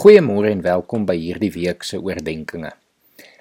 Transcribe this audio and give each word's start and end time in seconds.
Goeiemôre 0.00 0.48
en 0.48 0.62
welkom 0.64 1.02
by 1.04 1.12
hierdie 1.20 1.50
week 1.52 1.82
se 1.84 1.98
oordeenkings. 2.00 2.72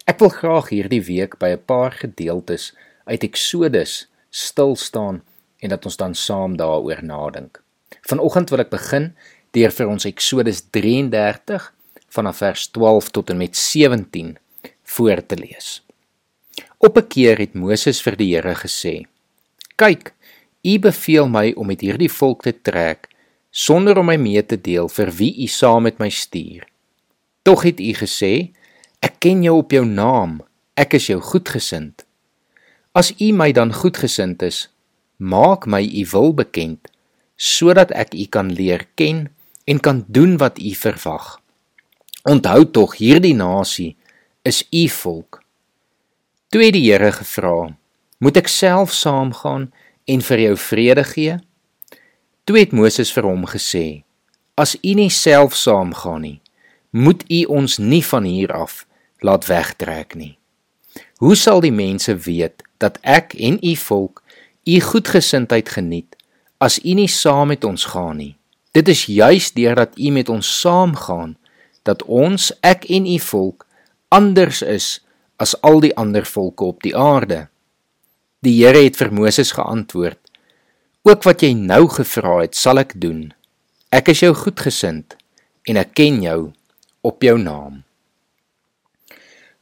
Ek 0.04 0.18
wil 0.20 0.32
graag 0.34 0.66
hierdie 0.74 1.00
week 1.08 1.38
by 1.40 1.54
'n 1.56 1.64
paar 1.64 1.94
gedeeltes 1.96 2.74
uit 3.08 3.24
Eksodus 3.24 4.10
stil 4.30 4.76
staan 4.76 5.22
en 5.64 5.70
dat 5.70 5.86
ons 5.86 5.96
dan 5.96 6.14
saam 6.14 6.58
daaroor 6.60 7.00
nadink. 7.02 7.64
Vanoggend 8.04 8.50
wil 8.50 8.60
ek 8.60 8.76
begin 8.76 9.16
deur 9.56 9.72
vir 9.72 9.88
ons 9.88 10.06
Eksodus 10.06 10.62
33 10.76 11.72
vanaf 12.10 12.38
vers 12.44 12.68
12 12.68 13.10
tot 13.10 13.30
en 13.30 13.38
met 13.38 13.56
17 13.56 14.38
voor 14.84 15.26
te 15.26 15.38
lees. 15.38 15.82
Op 16.78 16.98
'n 16.98 17.08
keer 17.08 17.38
het 17.38 17.56
Moses 17.56 18.02
vir 18.02 18.16
die 18.18 18.36
Here 18.36 18.56
gesê: 18.56 19.08
"Kyk, 19.78 20.14
U 20.62 20.80
beveel 20.80 21.30
my 21.30 21.54
om 21.56 21.68
met 21.68 21.82
hierdie 21.82 22.12
volk 22.12 22.44
te 22.44 22.52
trek 22.52 23.08
sonder 23.52 23.98
om 23.98 24.06
my 24.10 24.18
mee 24.18 24.42
te 24.46 24.58
deel 24.62 24.90
vir 24.90 25.12
wie 25.18 25.32
U 25.44 25.48
saam 25.48 25.88
met 25.88 26.00
my 26.00 26.10
stuur. 26.10 26.66
Tog 27.44 27.64
het 27.64 27.80
U 27.80 27.94
gesê: 27.98 28.52
Ek 29.02 29.20
ken 29.20 29.44
jou 29.44 29.58
op 29.64 29.72
jou 29.72 29.86
naam. 29.86 30.40
Ek 30.76 30.94
is 30.94 31.10
jou 31.10 31.20
goedgesind. 31.22 32.06
As 32.94 33.12
U 33.20 33.32
my 33.34 33.52
dan 33.52 33.74
goedgesind 33.74 34.42
is, 34.42 34.68
maak 35.18 35.68
my 35.68 35.82
U 35.84 36.06
wil 36.14 36.34
bekend 36.34 36.90
sodat 37.40 37.92
ek 37.96 38.14
U 38.14 38.26
kan 38.28 38.52
leer 38.52 38.84
ken 39.00 39.30
en 39.64 39.80
kan 39.80 40.04
doen 40.08 40.36
wat 40.38 40.60
U 40.60 40.74
verwag. 40.76 41.40
Onthou 42.28 42.66
tog 42.68 42.98
hierdie 43.00 43.36
nasie 43.36 43.96
is 44.44 44.66
U 44.76 44.88
volk. 44.92 45.40
Toe 46.52 46.64
het 46.66 46.76
die 46.76 46.84
Here 46.92 47.12
gevra: 47.16 47.72
Moet 48.20 48.42
ek 48.44 48.52
self 48.52 48.92
saamgaan 48.92 49.70
en 50.06 50.26
vir 50.28 50.40
jou 50.50 50.56
vrede 50.60 51.06
gee? 51.08 51.38
Toe 52.50 52.58
het 52.58 52.72
Moses 52.74 53.12
vir 53.14 53.28
hom 53.30 53.44
gesê: 53.46 54.02
As 54.58 54.72
u 54.82 54.94
nie 54.98 55.12
self 55.14 55.54
saamgaan 55.54 56.24
nie, 56.26 56.38
moet 56.90 57.22
u 57.30 57.44
ons 57.46 57.76
nie 57.78 58.02
van 58.02 58.26
hier 58.26 58.50
af 58.50 58.88
laat 59.22 59.46
wegtrek 59.46 60.16
nie. 60.18 60.32
Hoe 61.22 61.36
sal 61.38 61.62
die 61.62 61.70
mense 61.70 62.16
weet 62.26 62.64
dat 62.82 62.98
ek 63.06 63.36
en 63.38 63.60
u 63.62 63.76
volk 63.76 64.24
u 64.66 64.80
goedgesindheid 64.82 65.70
geniet 65.70 66.18
as 66.58 66.80
u 66.82 66.96
nie 66.98 67.08
saam 67.08 67.54
met 67.54 67.68
ons 67.70 67.86
gaan 67.94 68.18
nie? 68.18 68.34
Dit 68.74 68.90
is 68.90 69.06
juis 69.06 69.52
deurdat 69.54 69.94
u 70.00 70.10
met 70.10 70.30
ons 70.34 70.50
saamgaan 70.62 71.38
dat 71.86 72.02
ons, 72.04 72.50
ek 72.66 72.90
en 72.90 73.06
u 73.06 73.20
volk 73.30 73.68
anders 74.10 74.64
is 74.66 74.88
as 75.38 75.54
al 75.62 75.86
die 75.86 75.94
ander 75.94 76.26
volke 76.26 76.66
op 76.66 76.82
die 76.82 76.98
aarde. 76.98 77.46
Die 78.42 78.58
Here 78.66 78.82
het 78.82 78.98
vir 78.98 79.14
Moses 79.14 79.54
geantwoord: 79.54 80.18
Ook 81.08 81.24
wat 81.24 81.44
jy 81.46 81.54
nou 81.56 81.86
gevra 81.88 82.42
het, 82.42 82.58
sal 82.60 82.82
ek 82.82 82.98
doen. 83.00 83.30
Ek 83.96 84.10
is 84.12 84.20
jou 84.20 84.34
goedgesind 84.36 85.16
en 85.70 85.80
ek 85.80 85.94
ken 85.96 86.18
jou 86.26 86.52
op 87.08 87.24
jou 87.24 87.38
naam. 87.40 87.86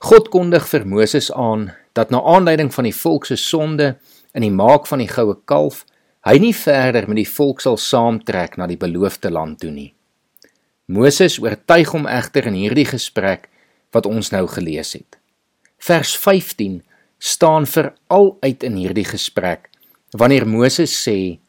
God 0.01 0.31
kondig 0.33 0.65
vir 0.69 0.87
Moses 0.89 1.29
aan 1.33 1.69
dat 1.93 2.09
na 2.09 2.23
aanleiding 2.25 2.71
van 2.73 2.89
die 2.89 2.95
volk 2.95 3.29
se 3.29 3.37
sonde 3.37 3.95
in 4.33 4.45
die 4.45 4.53
maak 4.53 4.89
van 4.89 5.01
die 5.01 5.09
goue 5.09 5.37
kalf, 5.45 5.83
hy 6.25 6.39
nie 6.41 6.55
verder 6.57 7.05
met 7.05 7.21
die 7.21 7.29
volk 7.29 7.61
sal 7.61 7.77
saamtrek 7.77 8.57
na 8.57 8.65
die 8.69 8.79
beloofde 8.81 9.29
land 9.29 9.61
toe 9.61 9.71
nie. 9.71 9.93
Moses 10.89 11.37
oortuig 11.37 11.93
hom 11.93 12.09
egter 12.09 12.49
in 12.49 12.57
hierdie 12.57 12.89
gesprek 12.89 13.45
wat 13.93 14.09
ons 14.09 14.33
nou 14.33 14.45
gelees 14.49 14.95
het. 14.97 15.21
Vers 15.77 16.17
15 16.17 16.81
staan 17.21 17.69
veral 17.69 18.37
uit 18.41 18.63
in 18.65 18.77
hierdie 18.81 19.05
gesprek 19.05 19.69
wanneer 20.13 20.47
Moses 20.47 20.93
sê 20.93 21.39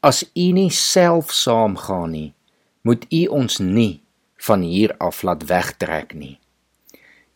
as 0.00 0.24
u 0.34 0.52
nie 0.52 0.70
self 0.70 1.32
saamgaan 1.34 2.10
nie 2.10 2.34
moet 2.82 3.04
u 3.12 3.26
ons 3.26 3.58
nie 3.58 4.00
van 4.46 4.62
hier 4.62 4.94
af 5.02 5.22
laat 5.22 5.44
wegtrek 5.46 6.14
nie. 6.14 6.38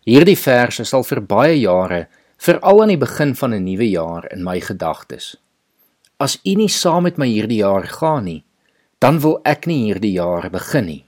Hierdie 0.06 0.38
verse 0.38 0.84
sal 0.84 1.04
vir 1.04 1.20
baie 1.20 1.58
jare 1.58 2.06
veral 2.38 2.82
aan 2.82 2.94
die 2.94 2.98
begin 2.98 3.34
van 3.34 3.54
'n 3.54 3.64
nuwe 3.64 3.90
jaar 3.90 4.26
in 4.32 4.42
my 4.44 4.60
gedagtes. 4.60 5.36
As 6.18 6.38
u 6.46 6.54
nie 6.54 6.68
saam 6.68 7.02
met 7.02 7.18
my 7.18 7.26
hierdie 7.26 7.62
jaar 7.62 7.86
gaan 7.86 8.24
nie 8.24 8.44
dan 9.02 9.18
wil 9.18 9.40
ek 9.42 9.66
nie 9.66 9.88
hierdie 9.88 10.14
jaar 10.14 10.46
begin 10.50 10.86
nie. 10.86 11.02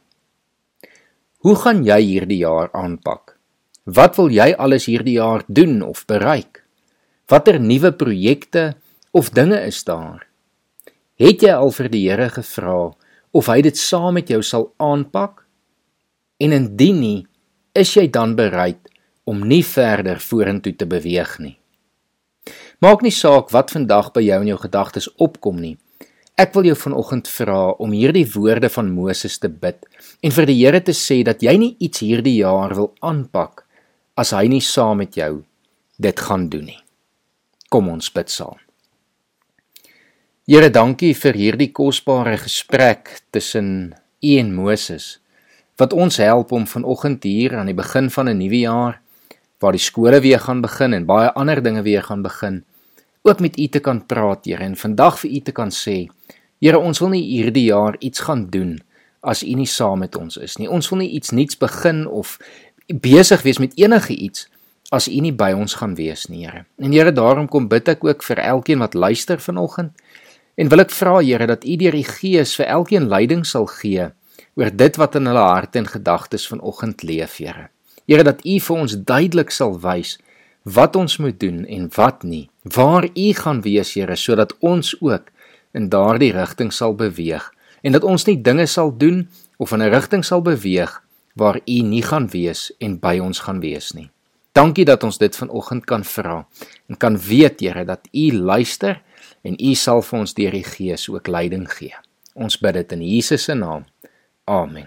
Hoe 1.47 1.54
gaan 1.62 1.84
jy 1.87 2.00
hierdie 2.03 2.41
jaar 2.43 2.72
aanpak? 2.75 3.37
Wat 3.87 4.16
wil 4.19 4.32
jy 4.34 4.49
alles 4.59 4.88
hierdie 4.91 5.20
jaar 5.20 5.44
doen 5.47 5.78
of 5.87 6.03
bereik? 6.10 6.65
Watter 7.31 7.60
nuwe 7.62 7.93
projekte 7.94 8.75
of 9.14 9.30
dinge 9.30 9.60
is 9.62 9.84
daar? 9.86 10.26
Het 11.14 11.44
jy 11.47 11.52
al 11.54 11.70
vir 11.70 11.88
die 11.92 12.02
Here 12.08 12.26
gevra 12.34 12.78
of 13.30 13.47
hy 13.47 13.60
dit 13.62 13.78
saam 13.78 14.16
met 14.19 14.30
jou 14.30 14.41
sal 14.42 14.72
aanpak? 14.82 15.44
En 16.42 16.50
indien 16.52 16.98
nie, 16.98 17.20
is 17.78 17.92
jy 17.94 18.08
dan 18.10 18.34
bereid 18.34 18.91
om 19.30 19.44
nie 19.47 19.62
verder 19.62 20.19
vorentoe 20.19 20.75
te 20.75 20.88
beweeg 20.91 21.36
nie? 21.38 21.54
Maak 22.82 23.06
nie 23.06 23.14
saak 23.14 23.54
wat 23.54 23.70
vandag 23.70 24.10
by 24.19 24.25
jou 24.26 24.41
in 24.42 24.50
jou 24.50 24.58
gedagtes 24.64 25.06
opkom 25.22 25.62
nie. 25.62 25.76
Ek 26.34 26.50
wil 26.58 26.66
jou 26.72 26.75
vanoggend 26.75 27.31
vra 27.31 27.60
om 27.78 27.94
hierdie 27.94 28.26
woorde 28.34 28.69
van 28.75 28.91
Moses 28.91 29.38
te 29.38 29.48
bid 29.48 29.86
en 30.26 30.34
vir 30.34 30.50
die 30.50 30.58
Here 30.58 30.82
te 30.82 30.96
sê 30.98 31.22
dat 31.22 31.46
jy 31.46 31.54
nie 31.62 31.76
iets 31.78 32.02
hierdie 32.02 32.41
jaar 32.41 32.75
wil 32.75 32.91
aanpak 32.98 33.62
as 34.19 34.34
hy 34.34 34.48
nie 34.50 34.62
saam 34.62 34.98
met 35.06 35.14
jou 35.14 35.44
dit 36.02 36.26
gaan 36.26 36.50
doen 36.50 36.66
nie. 36.75 36.81
Kom 37.70 37.94
ons 37.94 38.10
bid 38.10 38.34
saam. 38.34 38.58
Here, 40.44 40.69
dankie 40.69 41.15
vir 41.16 41.38
hierdie 41.41 41.71
kosbare 41.72 42.34
gesprek 42.37 43.15
tussen 43.32 43.94
U 44.21 44.32
en 44.37 44.50
Moses 44.53 45.06
wat 45.81 45.94
ons 45.97 46.19
help 46.21 46.50
om 46.53 46.66
vanoggend 46.69 47.25
hier 47.25 47.55
aan 47.56 47.71
die 47.71 47.77
begin 47.78 48.10
van 48.12 48.28
'n 48.28 48.37
nuwe 48.37 48.60
jaar 48.60 49.00
waar 49.59 49.72
die 49.72 49.81
skole 49.81 50.21
weer 50.21 50.38
gaan 50.38 50.60
begin 50.60 50.93
en 50.93 51.06
baie 51.06 51.32
ander 51.32 51.62
dinge 51.62 51.82
weer 51.82 52.03
gaan 52.03 52.22
begin, 52.22 52.65
ook 53.22 53.41
met 53.41 53.59
U 53.59 53.69
te 53.69 53.81
kan 53.81 54.06
praat, 54.06 54.44
Here, 54.44 54.65
en 54.65 54.77
vandag 54.77 55.19
vir 55.21 55.31
U 55.31 55.41
te 55.41 55.53
kan 55.53 55.71
sê, 55.71 56.09
Here, 56.61 56.78
ons 56.78 56.99
wil 56.99 57.09
nie 57.09 57.25
hierdie 57.25 57.65
jaar 57.72 57.97
iets 58.00 58.21
gaan 58.21 58.50
doen 58.50 58.82
as 59.22 59.43
U 59.43 59.55
nie 59.55 59.66
saam 59.66 59.99
met 59.99 60.16
ons 60.16 60.37
is 60.37 60.59
nie. 60.59 60.69
Ons 60.69 60.91
wil 60.91 60.99
nie 60.99 61.11
iets 61.11 61.31
nuuts 61.31 61.56
begin 61.56 62.06
of 62.06 62.38
besig 62.87 63.43
wees 63.43 63.59
met 63.59 63.72
enige 63.78 64.12
iets 64.12 64.49
as 64.91 65.09
U 65.09 65.21
nie 65.21 65.32
by 65.32 65.53
ons 65.53 65.75
gaan 65.75 65.94
wees 65.94 66.28
nie, 66.28 66.44
Here. 66.44 66.66
En 66.78 66.93
Here, 66.93 67.12
daarom 67.12 67.49
kom 67.49 67.69
bid 67.69 67.88
ek 67.88 68.05
ook 68.05 68.22
vir 68.22 68.37
elkeen 68.38 68.78
wat 68.78 68.94
luister 68.94 69.41
vanoggend 69.41 69.93
En 70.54 70.69
wil 70.70 70.84
ek 70.84 70.92
vra 70.94 71.19
Here 71.19 71.47
dat 71.50 71.65
U 71.66 71.76
deur 71.81 71.97
die 71.97 72.06
Gees 72.06 72.54
vir 72.59 72.69
elkeen 72.70 73.09
leiding 73.10 73.42
sal 73.47 73.66
gee 73.66 74.10
oor 74.54 74.70
dit 74.70 74.98
wat 75.00 75.16
in 75.19 75.26
hulle 75.26 75.42
harte 75.42 75.81
en 75.81 75.88
gedagtes 75.91 76.47
vanoggend 76.47 77.03
leef, 77.03 77.41
Here. 77.42 77.69
Here 78.06 78.22
dat 78.22 78.44
U 78.47 78.59
vir 78.60 78.76
ons 78.76 78.94
duidelik 78.94 79.50
sal 79.50 79.75
wys 79.82 80.19
wat 80.62 80.97
ons 80.97 81.19
moet 81.19 81.37
doen 81.41 81.64
en 81.66 81.91
wat 81.97 82.22
nie. 82.22 82.48
Waar 82.62 83.09
U 83.10 83.26
gaan 83.34 83.64
wees, 83.66 83.97
Here, 83.98 84.16
sodat 84.16 84.54
ons 84.60 84.94
ook 85.00 85.32
in 85.75 85.91
daardie 85.91 86.32
rigting 86.32 86.70
sal 86.72 86.94
beweeg 86.94 87.50
en 87.82 87.93
dat 87.93 88.06
ons 88.06 88.25
nie 88.31 88.38
dinge 88.41 88.66
sal 88.70 88.94
doen 88.97 89.26
of 89.59 89.72
in 89.72 89.82
'n 89.82 89.91
rigting 89.91 90.25
sal 90.25 90.43
beweeg 90.43 91.03
waar 91.34 91.59
U 91.66 91.78
nie 91.82 92.03
gaan 92.03 92.31
wees 92.31 92.72
en 92.78 92.98
by 92.98 93.19
ons 93.19 93.41
gaan 93.41 93.60
wees 93.60 93.93
nie. 93.93 94.13
Dankie 94.54 94.84
dat 94.87 95.03
ons 95.03 95.19
dit 95.19 95.37
vanoggend 95.37 95.84
kan 95.84 96.04
vra 96.06 96.37
en 96.87 96.97
kan 96.97 97.19
weet, 97.19 97.60
Here, 97.60 97.84
dat 97.84 98.06
U 98.12 98.32
luister 98.32 99.03
en 99.42 99.59
U 99.59 99.75
sal 99.75 100.03
vir 100.03 100.19
ons 100.20 100.34
deur 100.34 100.54
die 100.54 100.65
Gees 100.65 101.09
ook 101.10 101.26
leiding 101.26 101.66
gee. 101.72 101.94
Ons 102.34 102.59
bid 102.62 102.78
dit 102.78 102.93
in 102.94 103.03
Jesus 103.03 103.48
se 103.50 103.54
naam. 103.59 103.82
Amen. 104.47 104.87